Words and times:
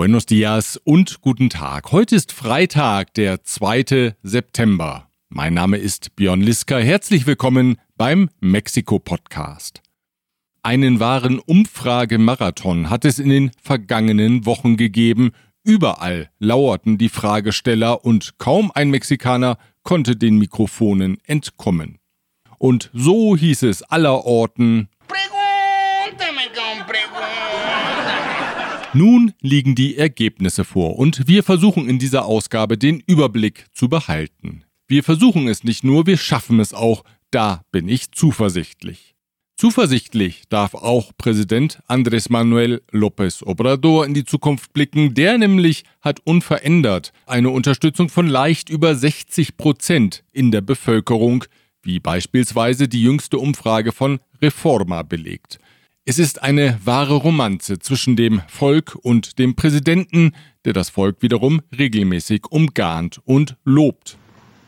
Buenos 0.00 0.24
dias 0.24 0.80
und 0.82 1.20
guten 1.20 1.50
Tag. 1.50 1.92
Heute 1.92 2.16
ist 2.16 2.32
Freitag, 2.32 3.12
der 3.12 3.44
2. 3.44 4.14
September. 4.22 5.10
Mein 5.28 5.52
Name 5.52 5.76
ist 5.76 6.16
Björn 6.16 6.40
Liska. 6.40 6.78
Herzlich 6.78 7.26
willkommen 7.26 7.76
beim 7.98 8.30
Mexiko-Podcast. 8.40 9.82
Einen 10.62 11.00
wahren 11.00 11.38
Umfragemarathon 11.38 12.88
hat 12.88 13.04
es 13.04 13.18
in 13.18 13.28
den 13.28 13.50
vergangenen 13.60 14.46
Wochen 14.46 14.78
gegeben. 14.78 15.32
Überall 15.64 16.30
lauerten 16.38 16.96
die 16.96 17.10
Fragesteller 17.10 18.02
und 18.02 18.38
kaum 18.38 18.72
ein 18.74 18.88
Mexikaner 18.88 19.58
konnte 19.82 20.16
den 20.16 20.38
Mikrofonen 20.38 21.18
entkommen. 21.26 21.98
Und 22.56 22.88
so 22.94 23.36
hieß 23.36 23.64
es 23.64 23.82
allerorten, 23.82 24.88
Nun 28.92 29.32
liegen 29.40 29.76
die 29.76 29.96
Ergebnisse 29.96 30.64
vor 30.64 30.98
und 30.98 31.28
wir 31.28 31.44
versuchen 31.44 31.88
in 31.88 32.00
dieser 32.00 32.24
Ausgabe 32.24 32.76
den 32.76 33.00
Überblick 33.06 33.66
zu 33.72 33.88
behalten. 33.88 34.64
Wir 34.88 35.04
versuchen 35.04 35.46
es 35.46 35.62
nicht 35.62 35.84
nur, 35.84 36.06
wir 36.06 36.16
schaffen 36.16 36.58
es 36.58 36.74
auch, 36.74 37.04
da 37.30 37.62
bin 37.70 37.88
ich 37.88 38.10
zuversichtlich. 38.10 39.14
Zuversichtlich 39.56 40.42
darf 40.48 40.74
auch 40.74 41.12
Präsident 41.16 41.80
Andrés 41.86 42.32
Manuel 42.32 42.82
López 42.90 43.44
Obrador 43.44 44.06
in 44.06 44.14
die 44.14 44.24
Zukunft 44.24 44.72
blicken. 44.72 45.14
Der 45.14 45.38
nämlich 45.38 45.84
hat 46.00 46.18
unverändert 46.24 47.12
eine 47.26 47.50
Unterstützung 47.50 48.08
von 48.08 48.26
leicht 48.26 48.70
über 48.70 48.96
60 48.96 49.56
Prozent 49.56 50.24
in 50.32 50.50
der 50.50 50.62
Bevölkerung, 50.62 51.44
wie 51.82 52.00
beispielsweise 52.00 52.88
die 52.88 53.02
jüngste 53.02 53.38
Umfrage 53.38 53.92
von 53.92 54.18
Reforma 54.42 55.02
belegt. 55.02 55.60
Es 56.10 56.18
ist 56.18 56.42
eine 56.42 56.76
wahre 56.84 57.14
Romanze 57.14 57.78
zwischen 57.78 58.16
dem 58.16 58.42
Volk 58.48 58.98
und 59.00 59.38
dem 59.38 59.54
Präsidenten, 59.54 60.32
der 60.64 60.72
das 60.72 60.90
Volk 60.90 61.22
wiederum 61.22 61.60
regelmäßig 61.78 62.46
umgarnt 62.50 63.20
und 63.24 63.56
lobt. 63.64 64.18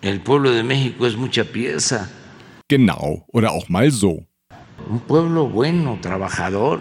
El 0.02 0.20
pueblo 0.20 0.52
de 0.52 0.62
México 0.62 1.04
es 1.04 1.16
mucha 1.16 1.42
pieza. 1.42 2.08
Genau, 2.68 3.24
oder 3.26 3.50
auch 3.50 3.68
mal 3.68 3.90
so. 3.90 4.24
Un 4.88 5.00
pueblo 5.00 5.48
bueno, 5.48 5.98
trabajador. 6.00 6.80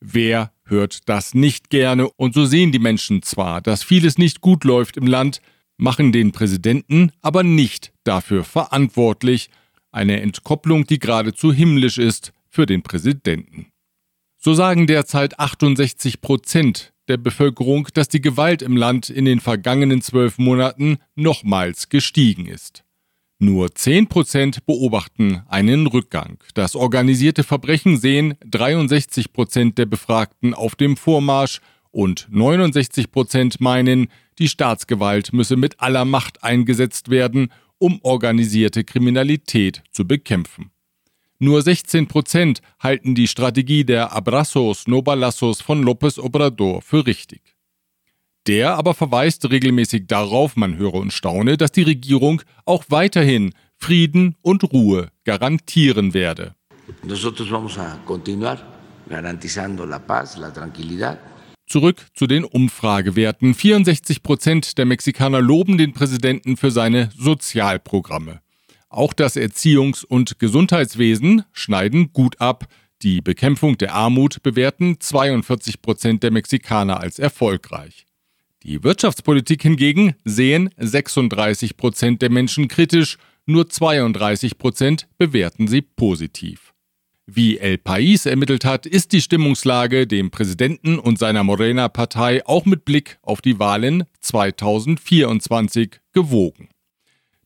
Wer 0.00 0.52
hört 0.64 1.06
das 1.06 1.34
nicht 1.34 1.68
gerne? 1.68 2.08
Und 2.16 2.32
so 2.32 2.46
sehen 2.46 2.72
die 2.72 2.78
Menschen 2.78 3.20
zwar, 3.20 3.60
dass 3.60 3.82
vieles 3.82 4.16
nicht 4.16 4.40
gut 4.40 4.64
läuft 4.64 4.96
im 4.96 5.06
Land, 5.06 5.42
machen 5.76 6.12
den 6.12 6.32
Präsidenten 6.32 7.12
aber 7.20 7.42
nicht 7.42 7.92
dafür 8.04 8.42
verantwortlich. 8.42 9.50
Eine 9.92 10.22
Entkopplung, 10.22 10.86
die 10.86 10.98
geradezu 10.98 11.52
himmlisch 11.52 11.98
ist, 11.98 12.32
für 12.56 12.64
den 12.64 12.82
Präsidenten. 12.82 13.66
So 14.38 14.54
sagen 14.54 14.86
derzeit 14.86 15.38
68 15.38 16.22
Prozent 16.22 16.94
der 17.06 17.18
Bevölkerung, 17.18 17.88
dass 17.92 18.08
die 18.08 18.22
Gewalt 18.22 18.62
im 18.62 18.78
Land 18.78 19.10
in 19.10 19.26
den 19.26 19.40
vergangenen 19.40 20.00
zwölf 20.00 20.38
Monaten 20.38 20.96
nochmals 21.14 21.90
gestiegen 21.90 22.46
ist. 22.46 22.82
Nur 23.38 23.74
10 23.74 24.06
Prozent 24.06 24.64
beobachten 24.64 25.42
einen 25.48 25.86
Rückgang. 25.86 26.38
Das 26.54 26.74
organisierte 26.76 27.44
Verbrechen 27.44 27.98
sehen 27.98 28.36
63 28.46 29.34
Prozent 29.34 29.76
der 29.76 29.84
Befragten 29.84 30.54
auf 30.54 30.76
dem 30.76 30.96
Vormarsch 30.96 31.60
und 31.90 32.26
69 32.30 33.10
Prozent 33.10 33.60
meinen, 33.60 34.08
die 34.38 34.48
Staatsgewalt 34.48 35.34
müsse 35.34 35.56
mit 35.56 35.78
aller 35.80 36.06
Macht 36.06 36.42
eingesetzt 36.42 37.10
werden, 37.10 37.52
um 37.76 38.00
organisierte 38.02 38.82
Kriminalität 38.82 39.82
zu 39.90 40.08
bekämpfen. 40.08 40.70
Nur 41.38 41.60
16 41.60 42.06
Prozent 42.06 42.60
halten 42.80 43.14
die 43.14 43.28
Strategie 43.28 43.84
der 43.84 44.12
Abrazos 44.12 44.86
no 44.86 45.02
Balazos 45.02 45.60
von 45.60 45.84
López 45.84 46.18
Obrador 46.18 46.80
für 46.80 47.06
richtig. 47.06 47.56
Der 48.46 48.76
aber 48.76 48.94
verweist 48.94 49.50
regelmäßig 49.50 50.06
darauf, 50.06 50.56
man 50.56 50.76
höre 50.76 50.94
und 50.94 51.12
staune, 51.12 51.56
dass 51.56 51.72
die 51.72 51.82
Regierung 51.82 52.42
auch 52.64 52.84
weiterhin 52.88 53.52
Frieden 53.76 54.36
und 54.40 54.72
Ruhe 54.72 55.10
garantieren 55.24 56.14
werde. 56.14 56.54
Nosotros 57.02 57.50
vamos 57.50 57.76
a 57.78 57.98
continuar 58.06 58.58
garantizando 59.08 59.84
la 59.84 59.98
paz, 59.98 60.36
la 60.36 60.50
tranquilidad. 60.50 61.18
Zurück 61.66 62.06
zu 62.14 62.28
den 62.28 62.44
Umfragewerten. 62.44 63.52
64 63.52 64.22
Prozent 64.22 64.78
der 64.78 64.86
Mexikaner 64.86 65.40
loben 65.40 65.78
den 65.78 65.92
Präsidenten 65.92 66.56
für 66.56 66.70
seine 66.70 67.10
Sozialprogramme. 67.18 68.40
Auch 68.88 69.12
das 69.12 69.36
Erziehungs- 69.36 70.04
und 70.04 70.38
Gesundheitswesen 70.38 71.44
schneiden 71.52 72.12
gut 72.12 72.40
ab. 72.40 72.66
Die 73.02 73.20
Bekämpfung 73.20 73.76
der 73.78 73.94
Armut 73.94 74.42
bewerten 74.42 75.00
42 75.00 75.82
Prozent 75.82 76.22
der 76.22 76.30
Mexikaner 76.30 77.00
als 77.00 77.18
erfolgreich. 77.18 78.06
Die 78.62 78.82
Wirtschaftspolitik 78.82 79.62
hingegen 79.62 80.14
sehen 80.24 80.70
36 80.78 81.76
Prozent 81.76 82.22
der 82.22 82.30
Menschen 82.30 82.68
kritisch, 82.68 83.18
nur 83.44 83.68
32 83.68 84.58
Prozent 84.58 85.08
bewerten 85.18 85.68
sie 85.68 85.82
positiv. 85.82 86.72
Wie 87.26 87.58
El 87.58 87.74
País 87.76 88.28
ermittelt 88.28 88.64
hat, 88.64 88.86
ist 88.86 89.12
die 89.12 89.20
Stimmungslage 89.20 90.06
dem 90.06 90.30
Präsidenten 90.30 90.98
und 90.98 91.18
seiner 91.18 91.42
Morena-Partei 91.42 92.46
auch 92.46 92.64
mit 92.66 92.84
Blick 92.84 93.18
auf 93.22 93.40
die 93.40 93.58
Wahlen 93.58 94.04
2024 94.20 96.00
gewogen. 96.12 96.68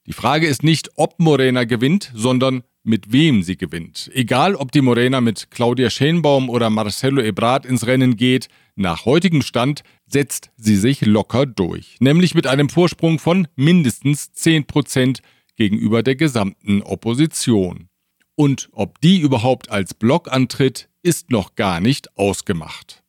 Die 0.07 0.13
Frage 0.13 0.47
ist 0.47 0.63
nicht, 0.63 0.91
ob 0.97 1.19
Morena 1.19 1.65
gewinnt, 1.65 2.11
sondern 2.15 2.63
mit 2.83 3.13
wem 3.13 3.43
sie 3.43 3.57
gewinnt. 3.57 4.11
Egal, 4.15 4.55
ob 4.55 4.73
die 4.73 4.81
Morena 4.81 5.21
mit 5.21 5.51
Claudia 5.51 5.91
Schenbaum 5.91 6.49
oder 6.49 6.71
Marcelo 6.71 7.21
Ebrard 7.21 7.67
ins 7.67 7.87
Rennen 7.87 8.17
geht, 8.17 8.49
nach 8.75 9.05
heutigem 9.05 9.43
Stand 9.43 9.83
setzt 10.07 10.51
sie 10.57 10.77
sich 10.77 11.05
locker 11.05 11.45
durch, 11.45 11.97
nämlich 12.01 12.35
mit 12.35 12.47
einem 12.47 12.71
Vorsprung 12.71 13.19
von 13.19 13.47
mindestens 13.57 14.33
10 14.33 14.67
Prozent 14.67 15.21
gegenüber 15.57 16.03
der 16.03 16.17
gesamten 16.17 16.83
Opposition. 16.83 17.89
Und 18.35 18.71
ob 18.73 19.01
die 19.03 19.21
überhaupt 19.21 19.71
als 19.71 19.93
Block 19.93 20.33
antritt, 20.33 20.89
ist 21.03 21.31
noch 21.31 21.57
gar 21.57 21.81
nicht 21.81 22.17
ausgemacht. 22.17 23.00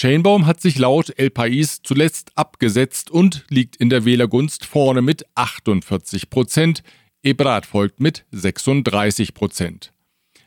Schenbaum 0.00 0.46
hat 0.46 0.60
sich 0.60 0.78
laut 0.78 1.12
El 1.18 1.30
País 1.30 1.80
zuletzt 1.82 2.30
abgesetzt 2.36 3.10
und 3.10 3.44
liegt 3.48 3.74
in 3.74 3.90
der 3.90 4.04
Wählergunst 4.04 4.64
vorne 4.64 5.02
mit 5.02 5.26
48 5.34 6.30
Prozent. 6.30 6.84
Ebrard 7.24 7.66
folgt 7.66 7.98
mit 7.98 8.24
36 8.30 9.34
Prozent. 9.34 9.92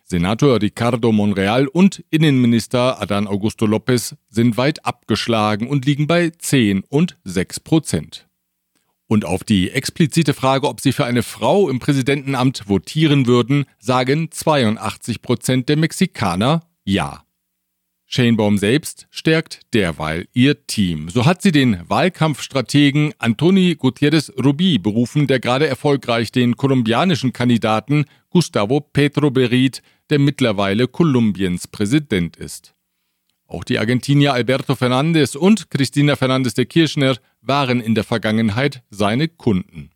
Senator 0.05 0.61
Ricardo 0.61 1.11
Monreal 1.11 1.67
und 1.67 2.01
Innenminister 2.11 3.01
Adán 3.01 3.27
Augusto 3.27 3.65
López 3.65 4.15
sind 4.29 4.55
weit 4.55 4.85
abgeschlagen 4.85 5.67
und 5.67 5.85
liegen 5.85 6.07
bei 6.07 6.29
10 6.29 6.85
und 6.87 7.17
6 7.25 7.59
Prozent. 7.59 8.29
Und 9.07 9.25
auf 9.25 9.43
die 9.43 9.71
explizite 9.71 10.33
Frage, 10.33 10.69
ob 10.69 10.79
sie 10.79 10.93
für 10.93 11.03
eine 11.03 11.23
Frau 11.23 11.67
im 11.69 11.79
Präsidentenamt 11.79 12.69
votieren 12.69 13.27
würden, 13.27 13.65
sagen 13.79 14.31
82 14.31 15.21
Prozent 15.21 15.67
der 15.67 15.75
Mexikaner 15.75 16.61
Ja. 16.85 17.25
Shanebaum 18.13 18.57
selbst 18.57 19.07
stärkt 19.09 19.61
derweil 19.73 20.27
ihr 20.33 20.67
Team. 20.67 21.07
So 21.07 21.25
hat 21.25 21.41
sie 21.41 21.53
den 21.53 21.79
Wahlkampfstrategen 21.89 23.13
Antoni 23.19 23.75
Gutierrez 23.75 24.33
Rubi 24.43 24.77
berufen, 24.79 25.27
der 25.27 25.39
gerade 25.39 25.65
erfolgreich 25.67 26.29
den 26.29 26.57
kolumbianischen 26.57 27.31
Kandidaten 27.31 28.03
Gustavo 28.29 28.81
Petro 28.81 29.31
beriet, 29.31 29.81
der 30.09 30.19
mittlerweile 30.19 30.89
Kolumbiens 30.89 31.69
Präsident 31.69 32.35
ist. 32.35 32.73
Auch 33.47 33.63
die 33.63 33.79
Argentinier 33.79 34.33
Alberto 34.33 34.75
Fernandez 34.75 35.35
und 35.35 35.69
Cristina 35.69 36.17
Fernandez 36.17 36.53
de 36.53 36.65
Kirchner 36.65 37.15
waren 37.39 37.79
in 37.79 37.95
der 37.95 38.03
Vergangenheit 38.03 38.83
seine 38.89 39.29
Kunden. 39.29 39.91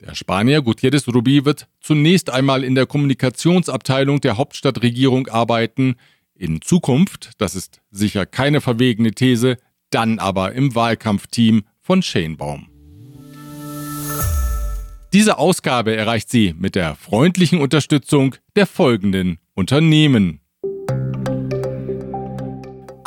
Der 0.00 0.14
Spanier 0.14 0.62
Gutierrez 0.62 1.06
Rubi 1.08 1.44
wird 1.44 1.68
zunächst 1.80 2.30
einmal 2.30 2.64
in 2.64 2.74
der 2.74 2.86
Kommunikationsabteilung 2.86 4.22
der 4.22 4.38
Hauptstadtregierung 4.38 5.28
arbeiten, 5.28 5.96
in 6.36 6.60
Zukunft, 6.60 7.32
das 7.38 7.54
ist 7.54 7.80
sicher 7.90 8.26
keine 8.26 8.60
verwegene 8.60 9.12
These, 9.12 9.56
dann 9.90 10.18
aber 10.18 10.52
im 10.52 10.74
Wahlkampfteam 10.74 11.64
von 11.80 12.02
Shanebaum. 12.02 12.68
Diese 15.12 15.38
Ausgabe 15.38 15.94
erreicht 15.94 16.28
sie 16.28 16.54
mit 16.58 16.74
der 16.74 16.96
freundlichen 16.96 17.60
Unterstützung 17.60 18.34
der 18.56 18.66
folgenden 18.66 19.38
Unternehmen. 19.54 20.40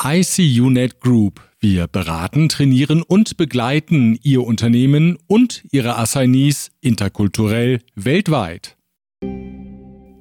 ICUNet 0.01 1.01
Group. 1.01 1.41
Wir 1.59 1.87
beraten, 1.87 2.47
trainieren 2.47 3.01
und 3.01 3.35
begleiten 3.35 4.17
Ihr 4.21 4.43
Unternehmen 4.43 5.17
und 5.27 5.65
Ihre 5.71 5.97
Assignees 5.97 6.69
interkulturell 6.79 7.81
weltweit. 7.95 8.77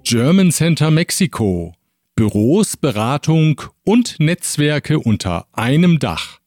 German 0.02 0.50
Center 0.50 0.90
Mexico. 0.90 1.75
Büros, 2.16 2.78
Beratung 2.78 3.60
und 3.84 4.18
Netzwerke 4.20 4.98
unter 4.98 5.48
einem 5.52 5.98
Dach. 5.98 6.40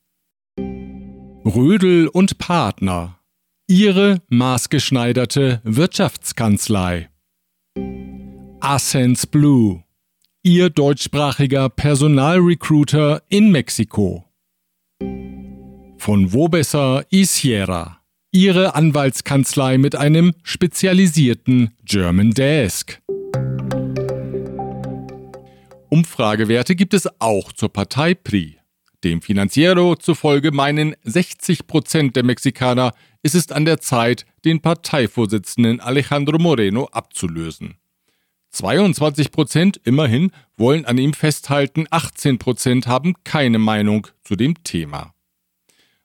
Rödel 1.46 2.08
und 2.08 2.40
Partner. 2.40 3.20
Ihre 3.68 4.24
maßgeschneiderte 4.30 5.62
Wirtschaftskanzlei. 5.64 7.10
Ascens 8.60 9.28
Blue. 9.28 9.84
Ihr 10.42 10.72
deutschsprachiger 10.72 11.70
Personalrecruiter 11.70 13.22
in 13.30 13.52
Mexiko. 13.52 14.26
Von 16.00 16.34
wo 16.34 16.48
besser 16.48 17.06
Isiera, 17.12 18.00
ihre 18.32 18.74
Anwaltskanzlei 18.74 19.78
mit 19.78 19.96
einem 19.96 20.34
spezialisierten 20.42 21.76
German 21.86 22.32
Desk. 22.32 23.00
Umfragewerte 25.90 26.76
gibt 26.76 26.94
es 26.94 27.10
auch 27.20 27.52
zur 27.52 27.74
Partei 27.74 28.14
PRI. 28.14 28.60
Dem 29.04 29.22
Financiero 29.22 29.96
zufolge 29.96 30.52
meinen 30.52 30.96
60 31.04 31.66
Prozent 31.66 32.16
der 32.16 32.24
Mexikaner, 32.24 32.94
es 33.24 33.34
ist 33.34 33.52
an 33.52 33.66
der 33.66 33.80
Zeit, 33.80 34.26
den 34.46 34.62
Parteivorsitzenden 34.62 35.80
Alejandro 35.80 36.38
Moreno 36.38 36.86
abzulösen. 36.92 37.76
22 38.52 39.32
Prozent 39.32 39.82
immerhin 39.84 40.32
wollen 40.58 40.86
an 40.86 40.98
ihm 40.98 41.14
festhalten, 41.14 41.86
18 41.90 42.40
Prozent 42.40 42.88
haben 42.88 43.16
keine 43.24 43.58
Meinung 43.58 44.08
zu 44.24 44.36
dem 44.36 44.64
Thema. 44.64 45.14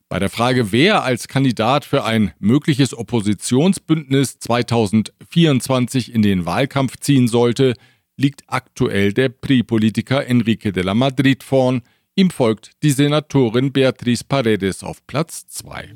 Bei 0.08 0.18
der 0.18 0.30
Frage, 0.30 0.70
wer 0.70 1.02
als 1.02 1.28
Kandidat 1.28 1.84
für 1.84 2.04
ein 2.04 2.32
mögliches 2.38 2.96
Oppositionsbündnis 2.96 4.38
2024 4.38 6.14
in 6.14 6.22
den 6.22 6.46
Wahlkampf 6.46 6.98
ziehen 6.98 7.26
sollte, 7.26 7.74
liegt 8.16 8.42
aktuell 8.46 9.12
der 9.12 9.28
PRI-Politiker 9.28 10.26
Enrique 10.26 10.72
de 10.72 10.82
la 10.82 10.94
Madrid 10.94 11.42
vorn, 11.42 11.82
ihm 12.14 12.30
folgt 12.30 12.72
die 12.82 12.90
Senatorin 12.90 13.72
Beatriz 13.72 14.24
Paredes 14.24 14.82
auf 14.82 15.06
Platz 15.06 15.46
2. 15.48 15.94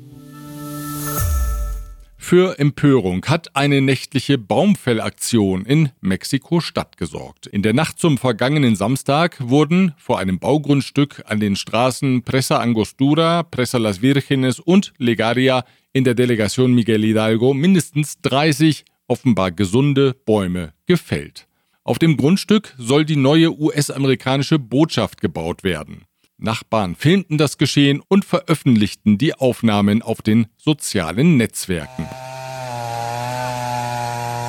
Für 2.21 2.59
Empörung 2.59 3.25
hat 3.25 3.55
eine 3.55 3.81
nächtliche 3.81 4.37
Baumfellaktion 4.37 5.65
in 5.65 5.89
Mexiko-Stadt 6.01 6.97
gesorgt. 6.97 7.47
In 7.47 7.63
der 7.63 7.73
Nacht 7.73 7.97
zum 7.97 8.17
vergangenen 8.17 8.75
Samstag 8.75 9.37
wurden 9.39 9.93
vor 9.97 10.19
einem 10.19 10.37
Baugrundstück 10.37 11.23
an 11.25 11.39
den 11.39 11.55
Straßen 11.55 12.23
Presa 12.23 12.59
Angostura, 12.59 13.43
Presa 13.43 13.77
Las 13.77 14.01
Vírgenes 14.01 14.59
und 14.59 14.93
Legaria 14.97 15.63
in 15.93 16.03
der 16.03 16.13
Delegation 16.13 16.75
Miguel 16.75 17.03
Hidalgo 17.03 17.53
mindestens 17.53 18.21
30 18.21 18.83
offenbar 19.07 19.51
gesunde 19.51 20.13
Bäume 20.13 20.73
gefällt. 20.85 21.48
Auf 21.89 21.97
dem 21.97 22.17
Grundstück 22.17 22.75
soll 22.77 23.03
die 23.03 23.15
neue 23.15 23.49
US-amerikanische 23.51 24.59
Botschaft 24.59 25.21
gebaut 25.21 25.63
werden. 25.63 26.05
Nachbarn 26.37 26.95
filmten 26.95 27.39
das 27.39 27.57
Geschehen 27.57 28.03
und 28.07 28.25
veröffentlichten 28.25 29.17
die 29.17 29.33
Aufnahmen 29.33 30.03
auf 30.03 30.21
den 30.21 30.45
sozialen 30.55 31.37
Netzwerken. 31.37 32.07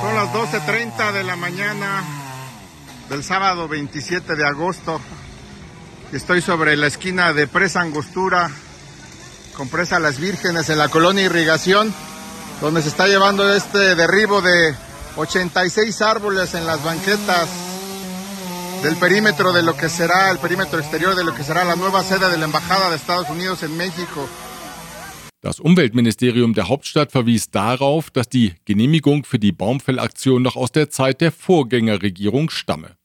Son 0.03 0.15
las 0.15 0.29
12.30 0.35 1.13
de 1.15 1.23
la 1.23 1.37
mañana 1.37 2.05
del 3.09 3.25
sábado 3.25 3.69
27 3.69 4.37
de 4.37 4.45
agosto. 4.45 5.01
Estoy 6.13 6.43
sobre 6.43 6.77
la 6.77 6.89
esquina 6.89 7.33
de 7.33 7.47
Presa 7.47 7.81
Angostura 7.81 8.51
con 9.57 9.71
Presa 9.71 9.99
Las 9.99 10.21
Vírgenes 10.21 10.69
en 10.69 10.77
la 10.77 10.91
colonia 10.91 11.25
Irrigación, 11.25 11.91
donde 12.61 12.83
se 12.83 12.89
está 12.89 13.07
llevando 13.07 13.51
este 13.51 13.95
derribo 13.95 14.43
de 14.43 14.90
86 15.17 16.03
árboles 16.03 16.55
en 16.55 16.67
las 16.67 16.83
banquetas 16.83 17.49
del 18.83 18.97
perímetro 18.97 19.53
de 19.53 19.63
lo 19.63 19.77
que 19.77 19.89
será 19.89 20.31
el 20.31 20.39
perímetro 20.39 20.79
exterior 20.79 21.15
de 21.15 21.25
lo 21.25 21.35
que 21.35 21.43
será 21.43 21.65
la 21.65 21.77
nueva 21.77 22.03
sede 22.03 22.31
de 22.31 22.39
la 22.39 22.47
Embajada 22.47 22.91
de 22.91 22.97
Estados 22.97 23.29
Unidos 23.29 23.63
en 23.63 23.77
México. 23.77 24.29
Das 25.43 25.59
Umweltministerium 25.59 26.53
der 26.53 26.69
Hauptstadt 26.69 27.13
verwies 27.13 27.51
darauf, 27.51 28.11
dass 28.11 28.29
die 28.29 28.55
Genehmigung 28.67 29.25
für 29.25 29.39
die 29.39 29.53
Baumfellaktion 29.53 30.43
noch 30.43 30.57
aus 30.57 30.71
der 30.71 30.91
Zeit 30.91 31.23
der 31.23 31.33
Vorgängerregierung 31.33 32.51
stamme. 32.51 32.97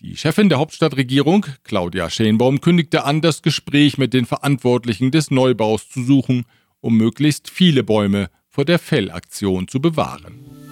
Die 0.00 0.16
Chefin 0.16 0.48
der 0.48 0.58
Hauptstadtregierung, 0.58 1.46
Claudia 1.64 2.08
Schenbaum, 2.08 2.60
kündigte 2.60 3.04
an, 3.04 3.20
das 3.20 3.42
Gespräch 3.42 3.98
mit 3.98 4.12
den 4.14 4.26
Verantwortlichen 4.26 5.10
des 5.10 5.30
Neubaus 5.30 5.88
zu 5.88 6.04
suchen, 6.04 6.44
um 6.80 6.96
möglichst 6.96 7.50
viele 7.50 7.82
Bäume 7.82 8.30
vor 8.48 8.64
der 8.64 8.78
Fellaktion 8.78 9.66
zu 9.66 9.80
bewahren. 9.80 10.65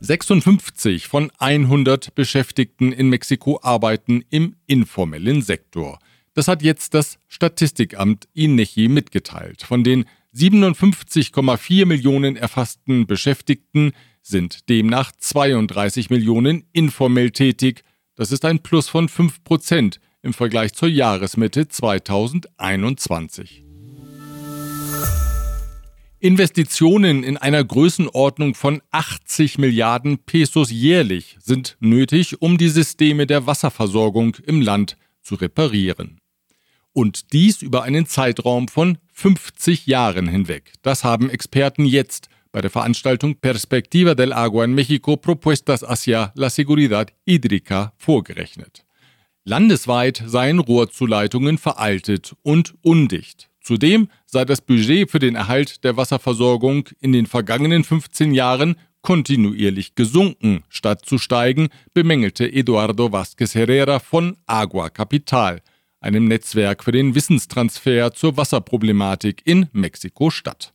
56 0.00 1.08
von 1.08 1.30
100 1.38 2.14
Beschäftigten 2.14 2.92
in 2.92 3.08
Mexiko 3.08 3.58
arbeiten 3.62 4.22
im 4.28 4.54
informellen 4.66 5.40
Sektor. 5.42 5.98
Das 6.34 6.48
hat 6.48 6.62
jetzt 6.62 6.92
das 6.92 7.18
Statistikamt 7.28 8.28
INECHI 8.34 8.88
mitgeteilt. 8.88 9.62
Von 9.62 9.84
den 9.84 10.04
57,4 10.34 11.86
Millionen 11.86 12.36
erfassten 12.36 13.06
Beschäftigten 13.06 13.92
sind 14.20 14.68
demnach 14.68 15.12
32 15.16 16.10
Millionen 16.10 16.64
informell 16.72 17.30
tätig. 17.30 17.82
Das 18.16 18.32
ist 18.32 18.44
ein 18.44 18.58
Plus 18.60 18.90
von 18.90 19.08
5 19.08 19.44
Prozent 19.44 20.00
im 20.20 20.34
Vergleich 20.34 20.74
zur 20.74 20.88
Jahresmitte 20.88 21.68
2021. 21.68 23.65
Investitionen 26.26 27.22
in 27.22 27.36
einer 27.36 27.62
Größenordnung 27.62 28.56
von 28.56 28.82
80 28.90 29.58
Milliarden 29.58 30.18
Pesos 30.18 30.72
jährlich 30.72 31.36
sind 31.38 31.76
nötig, 31.78 32.42
um 32.42 32.58
die 32.58 32.68
Systeme 32.68 33.28
der 33.28 33.46
Wasserversorgung 33.46 34.34
im 34.44 34.60
Land 34.60 34.96
zu 35.22 35.36
reparieren. 35.36 36.20
Und 36.92 37.32
dies 37.32 37.62
über 37.62 37.84
einen 37.84 38.06
Zeitraum 38.06 38.66
von 38.66 38.98
50 39.12 39.86
Jahren 39.86 40.26
hinweg. 40.26 40.72
Das 40.82 41.04
haben 41.04 41.30
Experten 41.30 41.84
jetzt 41.84 42.28
bei 42.50 42.60
der 42.60 42.70
Veranstaltung 42.70 43.36
Perspectiva 43.36 44.16
del 44.16 44.32
Agua 44.32 44.64
en 44.64 44.74
México 44.74 45.16
Propuestas 45.16 45.84
hacia 45.84 46.32
la 46.34 46.50
Seguridad 46.50 47.12
Hídrica 47.24 47.92
vorgerechnet. 47.98 48.84
Landesweit 49.44 50.24
seien 50.26 50.58
Rohrzuleitungen 50.58 51.56
veraltet 51.56 52.34
und 52.42 52.74
undicht. 52.82 53.48
Zudem 53.66 54.10
sei 54.36 54.44
das 54.44 54.60
Budget 54.60 55.10
für 55.10 55.18
den 55.18 55.34
Erhalt 55.34 55.82
der 55.82 55.96
Wasserversorgung 55.96 56.90
in 57.00 57.12
den 57.12 57.24
vergangenen 57.24 57.84
15 57.84 58.34
Jahren 58.34 58.76
kontinuierlich 59.00 59.94
gesunken, 59.94 60.62
statt 60.68 61.06
zu 61.06 61.16
steigen, 61.16 61.70
bemängelte 61.94 62.52
Eduardo 62.52 63.06
Vázquez 63.06 63.54
Herrera 63.54 63.98
von 63.98 64.36
Agua 64.44 64.90
Capital, 64.90 65.62
einem 66.00 66.28
Netzwerk 66.28 66.84
für 66.84 66.92
den 66.92 67.14
Wissenstransfer 67.14 68.12
zur 68.12 68.36
Wasserproblematik 68.36 69.40
in 69.46 69.70
Mexiko-Stadt. 69.72 70.74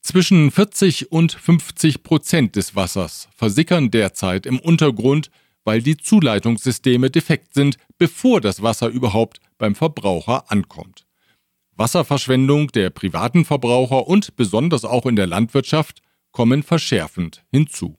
Zwischen 0.00 0.52
40 0.52 1.10
und 1.10 1.32
50 1.32 2.04
Prozent 2.04 2.54
des 2.54 2.76
Wassers 2.76 3.28
versickern 3.34 3.90
derzeit 3.90 4.46
im 4.46 4.60
Untergrund, 4.60 5.32
weil 5.64 5.82
die 5.82 5.96
Zuleitungssysteme 5.96 7.10
defekt 7.10 7.52
sind, 7.52 7.78
bevor 7.98 8.40
das 8.40 8.62
Wasser 8.62 8.86
überhaupt 8.86 9.40
beim 9.58 9.74
Verbraucher 9.74 10.44
ankommt. 10.52 11.04
Wasserverschwendung 11.80 12.68
der 12.68 12.90
privaten 12.90 13.46
Verbraucher 13.46 14.06
und 14.06 14.36
besonders 14.36 14.84
auch 14.84 15.06
in 15.06 15.16
der 15.16 15.26
Landwirtschaft 15.26 16.02
kommen 16.30 16.62
verschärfend 16.62 17.42
hinzu. 17.50 17.96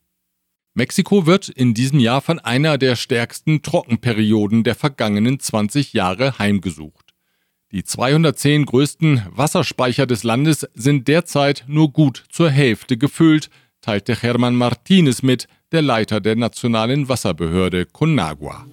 Mexiko 0.75 1.25
wird 1.25 1.49
in 1.49 1.73
diesem 1.73 1.99
Jahr 1.99 2.21
von 2.21 2.37
einer 2.37 2.77
der 2.77 2.95
stärksten 2.95 3.63
Trockenperioden 3.63 4.63
der 4.63 4.75
vergangenen 4.75 5.39
20 5.39 5.93
Jahre 5.93 6.37
heimgesucht. 6.37 7.15
Die 7.71 7.83
210 7.83 8.67
größten 8.67 9.25
Wasserspeicher 9.31 10.05
des 10.05 10.21
Landes 10.21 10.67
sind 10.75 11.07
derzeit 11.07 11.63
nur 11.65 11.91
gut 11.91 12.25
zur 12.29 12.51
Hälfte 12.51 12.97
gefüllt, 12.97 13.49
teilte 13.81 14.15
Hermann 14.15 14.53
Martinez 14.53 15.23
mit, 15.23 15.47
der 15.71 15.81
Leiter 15.81 16.21
der 16.21 16.35
nationalen 16.35 17.09
Wasserbehörde 17.09 17.87
Conagua. 17.87 18.63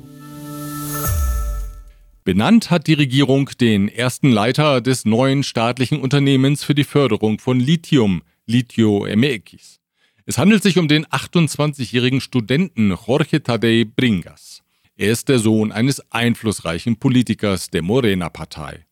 Benannt 2.28 2.70
hat 2.70 2.88
die 2.88 2.92
Regierung 2.92 3.48
den 3.58 3.88
ersten 3.88 4.30
Leiter 4.30 4.82
des 4.82 5.06
neuen 5.06 5.42
staatlichen 5.42 5.98
Unternehmens 5.98 6.62
für 6.62 6.74
die 6.74 6.84
Förderung 6.84 7.38
von 7.38 7.58
Lithium, 7.58 8.20
Litio 8.44 9.06
MX. 9.06 9.80
Es 10.26 10.36
handelt 10.36 10.62
sich 10.62 10.76
um 10.76 10.88
den 10.88 11.06
28-jährigen 11.06 12.20
Studenten 12.20 12.90
Jorge 12.90 13.42
Tadei 13.42 13.86
Bringas. 13.86 14.62
Er 14.98 15.10
ist 15.10 15.30
der 15.30 15.38
Sohn 15.38 15.72
eines 15.72 16.02
einflussreichen 16.12 16.96
Politikers 16.96 17.70
der 17.70 17.80
Morena-Partei. 17.80 18.84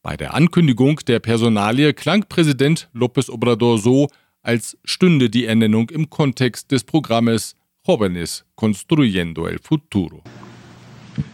Bei 0.00 0.16
der 0.16 0.34
Ankündigung 0.34 1.00
der 1.08 1.18
Personalie 1.18 1.92
klang 1.92 2.26
Präsident 2.28 2.88
López 2.94 3.28
Obrador 3.28 3.80
so, 3.80 4.06
als 4.42 4.78
stünde 4.84 5.28
die 5.28 5.46
Ernennung 5.46 5.90
im 5.90 6.08
Kontext 6.08 6.70
des 6.70 6.84
Programmes 6.84 7.56
Jóvenes 7.84 8.44
Construyendo 8.54 9.48
el 9.48 9.58
Futuro. 9.58 10.22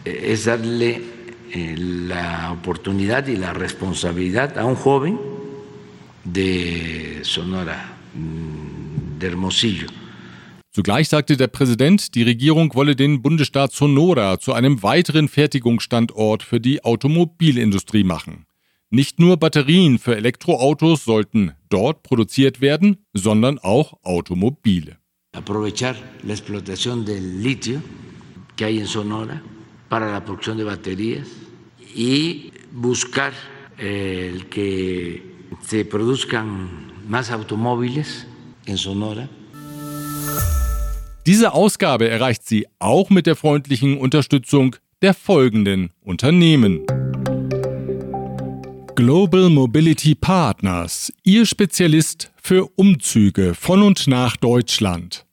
Es 0.03 0.45
darle 0.45 1.16
eh, 1.53 1.75
la 1.77 2.51
oportunidad 2.51 3.27
y 3.27 3.35
la 3.35 3.53
responsabilidad 3.53 4.57
a 4.57 4.65
un 4.65 4.75
joven 4.75 5.17
de 6.23 7.19
Sonora, 7.23 7.97
mm, 8.13 9.19
de 9.19 9.27
Hermosillo. 9.27 9.87
Zugleich 10.71 11.09
sagte 11.09 11.37
der 11.37 11.47
Präsident, 11.47 12.13
die 12.13 12.23
Regierung 12.23 12.75
wolle 12.75 12.95
den 12.95 13.21
Bundesstaat 13.21 13.71
Sonora 13.71 14.39
zu 14.39 14.53
einem 14.53 14.83
weiteren 14.83 15.27
Fertigungsstandort 15.27 16.43
für 16.43 16.59
die 16.59 16.83
Automobilindustrie 16.83 18.03
machen. 18.03 18.45
Nicht 18.89 19.19
nur 19.19 19.37
Batterien 19.37 19.97
für 19.97 20.15
Elektroautos 20.15 21.03
sollten 21.03 21.53
dort 21.69 22.03
produziert 22.03 22.61
werden, 22.61 22.97
sondern 23.13 23.57
auch 23.59 23.93
Automobile. 24.03 24.97
Aprovechar 25.33 25.95
la 26.23 26.33
explotación 26.33 27.05
del 27.05 27.41
litio 27.41 27.81
que 28.55 28.65
hay 28.65 28.79
en 28.79 28.85
Sonora 28.87 29.41
para 29.89 30.11
la 30.11 30.23
producción 30.23 30.57
de 30.57 30.63
baterías 30.63 31.27
y 31.95 32.51
buscar 32.71 33.33
el 33.77 34.47
que 34.47 35.23
se 35.65 35.85
produzcan 35.85 36.69
más 37.07 37.31
automóviles 37.31 38.27
en 38.65 38.77
Sonora. 38.77 39.29
Diese 41.25 41.53
Ausgabe 41.53 42.09
erreicht 42.09 42.47
sie 42.47 42.67
auch 42.79 43.09
mit 43.09 43.25
der 43.25 43.35
freundlichen 43.35 43.97
Unterstützung 43.97 44.77
der 45.01 45.13
folgenden 45.13 45.91
Unternehmen. 46.01 46.85
Global 48.95 49.49
Mobility 49.49 50.15
Partners, 50.15 51.13
Ihr 51.23 51.45
Spezialist 51.45 52.31
für 52.41 52.67
Umzüge 52.75 53.53
von 53.53 53.83
und 53.83 54.07
nach 54.07 54.37
Deutschland. 54.37 55.26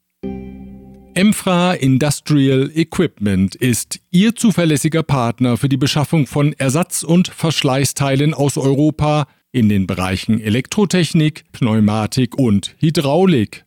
Emfra 1.17 1.75
Industrial 1.75 2.69
Equipment 2.75 3.55
ist 3.55 4.01
Ihr 4.11 4.35
zuverlässiger 4.35 5.05
Partner 5.05 5.57
für 5.57 5.69
die 5.69 5.77
Beschaffung 5.77 6.27
von 6.27 6.53
Ersatz- 6.55 7.05
und 7.05 7.29
Verschleißteilen 7.29 8.35
aus 8.35 8.59
Europa 8.59 9.29
in 9.53 9.69
den 9.69 9.87
Bereichen 9.87 10.41
Elektrotechnik, 10.41 11.45
Pneumatik 11.53 12.37
und 12.37 12.75
Hydraulik. 12.79 13.65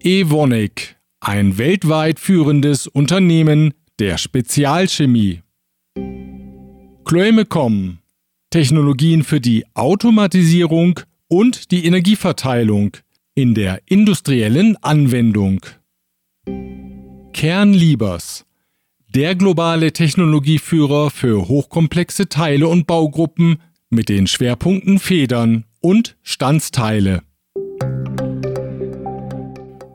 Evonik, 0.00 0.96
ein 1.20 1.56
weltweit 1.56 2.20
führendes 2.20 2.86
Unternehmen 2.86 3.72
der 3.98 4.18
Spezialchemie. 4.18 5.40
Chloemecom, 7.06 8.00
Technologien 8.50 9.24
für 9.24 9.40
die 9.40 9.64
Automatisierung 9.72 11.00
und 11.28 11.70
die 11.70 11.86
Energieverteilung 11.86 12.98
in 13.34 13.54
der 13.54 13.80
industriellen 13.86 14.76
Anwendung. 14.82 15.60
Kernliebers, 17.36 18.46
der 19.14 19.34
globale 19.34 19.92
Technologieführer 19.92 21.10
für 21.10 21.48
hochkomplexe 21.48 22.30
Teile 22.30 22.66
und 22.66 22.86
Baugruppen 22.86 23.58
mit 23.90 24.08
den 24.08 24.26
Schwerpunkten 24.26 24.98
Federn 24.98 25.66
und 25.82 26.16
Standsteile. 26.22 27.22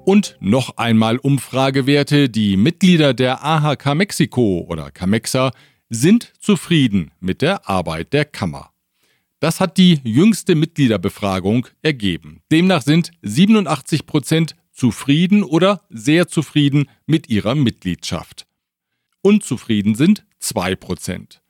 Und 0.05 0.38
noch 0.39 0.77
einmal 0.77 1.17
Umfragewerte. 1.17 2.29
Die 2.29 2.58
Mitglieder 2.58 3.15
der 3.15 3.43
AHK 3.43 3.96
Mexiko 3.96 4.63
oder 4.70 4.91
Camexa 4.91 5.51
sind 5.89 6.34
zufrieden 6.39 7.10
mit 7.20 7.41
der 7.41 7.67
Arbeit 7.67 8.13
der 8.13 8.25
Kammer. 8.25 8.70
Das 9.39 9.60
hat 9.60 9.77
die 9.77 10.00
jüngste 10.03 10.53
Mitgliederbefragung 10.53 11.65
ergeben. 11.81 12.43
Demnach 12.51 12.84
sind 12.84 13.10
87 13.24 14.05
Prozent 14.05 14.55
zufrieden 14.72 15.44
oder 15.44 15.82
sehr 15.90 16.28
zufrieden 16.28 16.90
mit 17.06 17.30
ihrer 17.30 17.56
Mitgliedschaft. 17.56 18.46
Unzufrieden 19.22 19.96
sind 19.96 20.25
2 20.40 20.75
Prozent. 20.75 21.42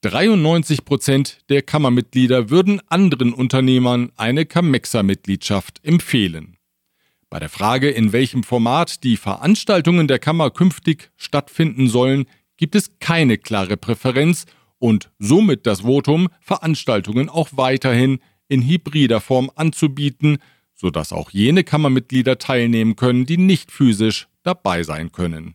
93 0.00 0.84
Prozent 0.84 1.38
der 1.48 1.62
Kammermitglieder 1.62 2.50
würden 2.50 2.80
anderen 2.88 3.32
Unternehmern 3.32 4.12
eine 4.16 4.44
Camexa-Mitgliedschaft 4.44 5.82
empfehlen. 5.82 6.58
Bei 7.30 7.38
der 7.38 7.48
Frage, 7.48 7.90
in 7.90 8.12
welchem 8.12 8.42
Format 8.42 9.02
die 9.02 9.16
Veranstaltungen 9.16 10.06
der 10.06 10.18
Kammer 10.18 10.50
künftig 10.50 11.10
stattfinden 11.16 11.88
sollen, 11.88 12.26
gibt 12.56 12.74
es 12.74 12.98
keine 12.98 13.38
klare 13.38 13.76
Präferenz 13.76 14.44
und 14.78 15.10
somit 15.18 15.66
das 15.66 15.80
Votum, 15.80 16.28
Veranstaltungen 16.40 17.28
auch 17.28 17.48
weiterhin 17.52 18.18
in 18.48 18.62
hybrider 18.62 19.20
Form 19.20 19.50
anzubieten, 19.54 20.38
sodass 20.74 21.12
auch 21.12 21.30
jene 21.30 21.64
Kammermitglieder 21.64 22.38
teilnehmen 22.38 22.96
können, 22.96 23.26
die 23.26 23.38
nicht 23.38 23.70
physisch 23.70 24.28
dabei 24.42 24.82
sein 24.82 25.12
können. 25.12 25.54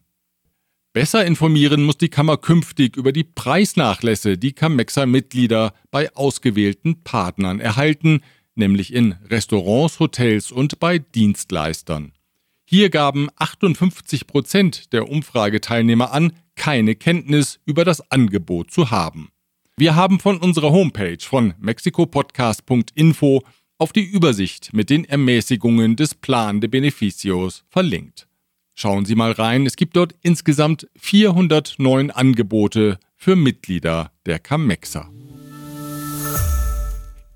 Besser 0.92 1.24
informieren 1.26 1.84
muss 1.84 1.98
die 1.98 2.10
Kammer 2.10 2.38
künftig 2.38 2.98
über 2.98 3.12
die 3.12 3.24
Preisnachlässe, 3.24 4.38
die 4.38 4.54
Camexa-Mitglieder 4.54 5.74
bei 5.92 6.14
ausgewählten 6.16 7.04
Partnern 7.04 7.60
erhalten, 7.60 8.22
nämlich 8.56 8.94
in 8.94 9.14
Restaurants, 9.30 10.00
Hotels 10.00 10.52
und 10.52 10.80
bei 10.80 10.98
Dienstleistern. 10.98 12.14
Hier 12.66 12.90
gaben 12.90 13.30
58 13.36 14.28
Prozent 14.28 14.94
der 14.94 15.10
Umfrageteilnehmer 15.10 16.12
an, 16.12 16.34
keine 16.56 16.96
Kenntnis 16.96 17.60
über 17.66 17.86
das 17.86 18.12
Angebot 18.12 18.72
zu 18.72 18.92
haben. 18.92 19.30
Wir 19.78 19.96
haben 19.96 20.20
von 20.20 20.38
unserer 20.38 20.72
Homepage 20.72 21.18
von 21.22 21.54
mexikopodcast.info 21.60 23.44
auf 23.79 23.93
die 23.93 24.03
Übersicht 24.03 24.74
mit 24.74 24.89
den 24.89 25.05
Ermäßigungen 25.05 25.95
des 25.95 26.13
Plan 26.13 26.59
de 26.59 26.69
Beneficios 26.69 27.63
verlinkt. 27.69 28.27
Schauen 28.75 29.05
Sie 29.05 29.15
mal 29.15 29.31
rein, 29.31 29.65
es 29.65 29.77
gibt 29.77 29.95
dort 29.95 30.13
insgesamt 30.21 30.88
409 30.98 32.12
Angebote 32.12 33.00
für 33.15 33.36
Mitglieder 33.36 34.12
der 34.25 34.39
Camexa. 34.39 35.09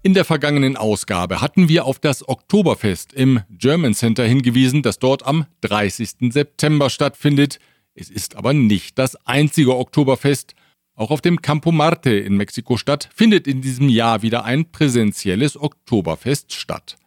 In 0.04 0.14
der 0.14 0.26
vergangenen 0.26 0.76
Ausgabe 0.76 1.40
hatten 1.40 1.70
wir 1.70 1.86
auf 1.86 1.98
das 1.98 2.28
Oktoberfest 2.28 3.14
im 3.14 3.40
German 3.50 3.94
Center 3.94 4.26
hingewiesen, 4.26 4.84
das 4.84 5.00
dort 5.00 5.26
am 5.26 5.46
30. 5.62 6.34
September 6.34 6.90
stattfindet. 6.90 7.60
Es 7.96 8.10
ist 8.10 8.36
aber 8.36 8.52
nicht 8.52 9.00
das 9.00 9.16
einzige 9.26 9.78
Oktoberfest. 9.78 10.56
Auch 10.96 11.10
auf 11.10 11.22
dem 11.22 11.42
Campo 11.42 11.72
Marte 11.72 12.12
in 12.12 12.38
Mexiko-Stadt 12.38 13.10
findet 13.14 13.48
in 13.48 13.62
diesem 13.62 13.90
Jahr 13.90 14.22
wieder 14.22 14.46
ein 14.46 14.72
präsentielles 14.72 15.60
Oktoberfest 15.60 16.54
statt. 16.54 16.98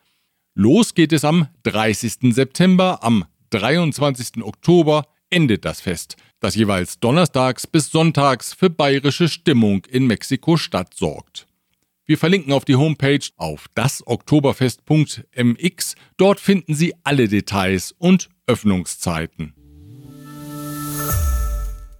Los 0.54 0.94
geht 0.94 1.12
es 1.12 1.24
am 1.24 1.46
30. 1.62 2.34
September, 2.34 2.98
am 3.02 3.26
23. 3.50 4.42
Oktober 4.42 5.06
endet 5.30 5.64
das 5.64 5.80
Fest, 5.80 6.16
das 6.40 6.56
jeweils 6.56 6.98
donnerstags 6.98 7.66
bis 7.66 7.90
sonntags 7.90 8.54
für 8.54 8.70
bayerische 8.70 9.28
Stimmung 9.28 9.84
in 9.86 10.06
Mexiko-Stadt 10.06 10.94
sorgt. 10.94 11.46
Wir 12.06 12.18
verlinken 12.18 12.52
auf 12.52 12.64
die 12.64 12.76
Homepage 12.76 13.26
auf 13.36 13.66
dasoktoberfest.mx. 13.74 15.94
Dort 16.16 16.40
finden 16.40 16.74
Sie 16.74 16.94
alle 17.02 17.28
Details 17.28 17.92
und 17.98 18.30
Öffnungszeiten. 18.46 19.54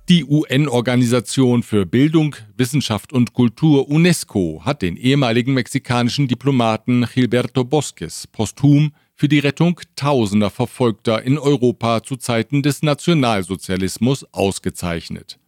Die 0.08 0.25
UN-Organisation 0.25 1.64
für 1.64 1.84
Bildung, 1.84 2.36
Wissenschaft 2.56 3.12
und 3.12 3.32
Kultur 3.32 3.88
UNESCO 3.88 4.62
hat 4.64 4.82
den 4.82 4.96
ehemaligen 4.96 5.52
mexikanischen 5.52 6.28
Diplomaten 6.28 7.04
Gilberto 7.12 7.64
Bosques 7.64 8.28
posthum 8.28 8.92
für 9.16 9.26
die 9.26 9.40
Rettung 9.40 9.80
tausender 9.96 10.50
Verfolgter 10.50 11.25
in 11.25 11.38
Europa 11.38 12.04
zu 12.04 12.14
Zeiten 12.14 12.62
des 12.62 12.82
Nationalsozialismus 12.82 14.25
ausgezeichnet. 14.32 15.40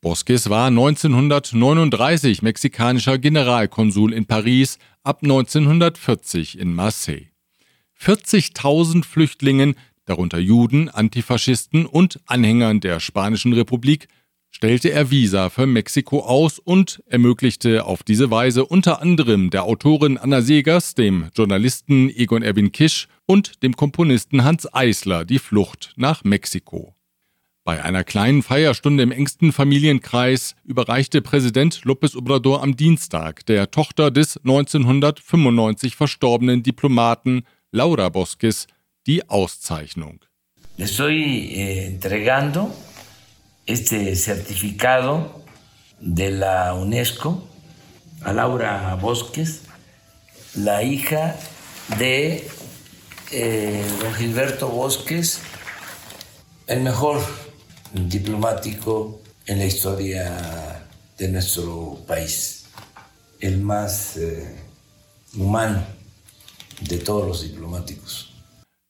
Bosques 0.00 0.48
war 0.48 0.68
1939 0.68 2.42
mexikanischer 2.42 3.18
Generalkonsul 3.18 4.12
in 4.12 4.26
Paris, 4.26 4.78
ab 5.02 5.24
1940 5.24 6.56
in 6.56 6.72
Marseille. 6.72 7.26
40.000 8.00 9.04
Flüchtlingen, 9.04 9.74
darunter 10.08 10.38
Juden, 10.38 10.88
Antifaschisten 10.88 11.86
und 11.86 12.20
Anhängern 12.26 12.80
der 12.80 13.00
Spanischen 13.00 13.52
Republik, 13.52 14.08
stellte 14.50 14.90
er 14.90 15.10
Visa 15.10 15.50
für 15.50 15.66
Mexiko 15.66 16.20
aus 16.20 16.58
und 16.58 17.02
ermöglichte 17.06 17.84
auf 17.84 18.02
diese 18.02 18.30
Weise 18.30 18.64
unter 18.64 19.02
anderem 19.02 19.50
der 19.50 19.64
Autorin 19.64 20.16
Anna 20.16 20.40
Segers, 20.40 20.94
dem 20.94 21.28
Journalisten 21.34 22.08
Egon 22.08 22.42
Erwin 22.42 22.72
Kisch 22.72 23.08
und 23.26 23.62
dem 23.62 23.76
Komponisten 23.76 24.44
Hans 24.44 24.72
Eisler 24.72 25.24
die 25.24 25.38
Flucht 25.38 25.92
nach 25.96 26.24
Mexiko. 26.24 26.94
Bei 27.64 27.84
einer 27.84 28.02
kleinen 28.02 28.42
Feierstunde 28.42 29.02
im 29.02 29.12
engsten 29.12 29.52
Familienkreis 29.52 30.56
überreichte 30.64 31.20
Präsident 31.20 31.82
López 31.84 32.16
Obrador 32.16 32.62
am 32.62 32.76
Dienstag 32.76 33.44
der 33.44 33.70
Tochter 33.70 34.10
des 34.10 34.38
1995 34.38 35.94
verstorbenen 35.94 36.62
Diplomaten 36.62 37.42
Laura 37.70 38.08
Bosques 38.08 38.68
die 39.08 39.26
Auszeichnung. 39.26 40.20
Estoy 40.76 41.54
eh, 41.54 41.86
entregando 41.86 42.70
este 43.64 44.14
certificado 44.14 45.42
de 45.98 46.30
la 46.30 46.74
UNESCO 46.74 47.42
a 48.22 48.34
Laura 48.34 48.94
Bosques, 48.96 49.62
la 50.54 50.82
hija 50.82 51.36
de 51.98 52.46
eh, 53.32 53.84
don 53.98 54.12
Gilberto 54.14 54.68
Bosques, 54.68 55.40
el 56.66 56.80
mejor 56.82 57.24
diplomático 57.94 59.22
en 59.46 59.58
la 59.58 59.64
historia 59.64 60.86
de 61.16 61.28
nuestro 61.28 62.04
país, 62.06 62.66
el 63.40 63.58
más 63.58 64.18
eh, 64.18 64.54
humano 65.34 65.82
de 66.82 66.98
todos 66.98 67.26
los 67.26 67.42
diplomáticos. 67.42 68.27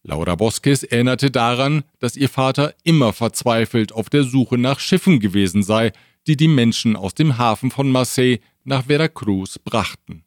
Laura 0.08 0.36
Bosques 0.36 0.84
erinnerte 0.84 1.30
daran, 1.30 1.84
dass 1.98 2.16
ihr 2.16 2.30
Vater 2.30 2.74
immer 2.82 3.12
verzweifelt 3.12 3.92
auf 3.92 4.08
der 4.08 4.24
Suche 4.24 4.56
nach 4.56 4.80
Schiffen 4.80 5.20
gewesen 5.20 5.62
sei, 5.62 5.92
die 6.26 6.34
die 6.34 6.48
Menschen 6.48 6.96
aus 6.96 7.12
dem 7.12 7.36
Hafen 7.36 7.70
von 7.70 7.92
Marseille 7.92 8.38
nach 8.64 8.86
Veracruz 8.86 9.58
brachten. 9.58 10.24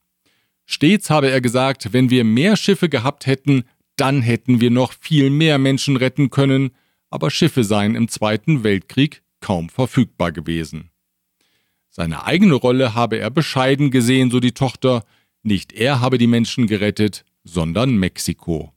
Stets 0.68 1.10
habe 1.10 1.32
er 1.32 1.42
gesagt, 1.42 1.94
wenn 1.94 2.12
wir 2.12 2.24
mehr 2.24 2.58
Schiffe 2.58 2.90
gehabt 2.90 3.26
hätten, 3.26 3.64
dann 3.96 4.22
hätten 4.22 4.62
wir 4.62 4.70
noch 4.70 4.94
viel 4.94 5.32
mehr 5.32 5.58
Menschen 5.58 5.98
retten 5.98 6.30
können, 6.30 6.70
aber 7.10 7.32
Schiffe 7.32 7.64
seien 7.64 7.96
im 7.96 8.08
Zweiten 8.08 8.64
Weltkrieg 8.64 9.24
kaum 9.40 9.68
verfügbar 9.70 10.32
gewesen. 10.32 10.92
Seine 11.90 12.24
eigene 12.26 12.54
Rolle 12.54 12.94
habe 12.94 13.18
er 13.18 13.32
bescheiden 13.32 13.90
gesehen, 13.90 14.30
so 14.30 14.40
die 14.40 14.54
Tochter. 14.54 15.04
Nicht 15.42 15.74
er 15.74 16.02
habe 16.02 16.20
die 16.20 16.28
Menschen 16.28 16.68
gerettet, 16.68 17.26
sondern 17.44 17.96
Mexiko. 17.96 18.76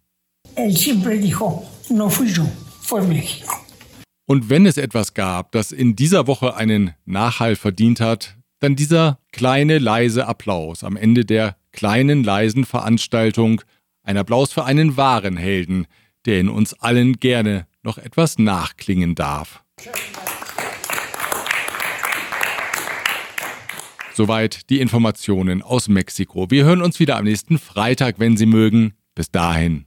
Und 4.26 4.48
wenn 4.48 4.66
es 4.66 4.76
etwas 4.76 5.14
gab, 5.14 5.52
das 5.52 5.72
in 5.72 5.96
dieser 5.96 6.26
Woche 6.26 6.56
einen 6.56 6.92
Nachhall 7.04 7.56
verdient 7.56 8.00
hat, 8.00 8.36
dann 8.60 8.76
dieser 8.76 9.18
kleine 9.32 9.78
leise 9.78 10.26
Applaus 10.26 10.84
am 10.84 10.96
Ende 10.96 11.24
der 11.24 11.56
kleinen 11.72 12.24
leisen 12.24 12.64
Veranstaltung, 12.64 13.60
ein 14.02 14.16
Applaus 14.16 14.52
für 14.52 14.64
einen 14.64 14.96
wahren 14.96 15.36
Helden, 15.36 15.86
der 16.24 16.40
in 16.40 16.48
uns 16.48 16.72
allen 16.74 17.18
gerne 17.18 17.66
noch 17.82 17.98
etwas 17.98 18.38
nachklingen 18.38 19.14
darf. 19.14 19.62
Soweit 24.14 24.70
die 24.70 24.80
Informationen 24.80 25.60
aus 25.60 25.88
Mexiko. 25.88 26.50
Wir 26.50 26.64
hören 26.64 26.82
uns 26.82 27.00
wieder 27.00 27.16
am 27.16 27.24
nächsten 27.24 27.58
Freitag, 27.58 28.20
wenn 28.20 28.36
Sie 28.36 28.46
mögen. 28.46 28.94
Bis 29.16 29.30
dahin. 29.30 29.86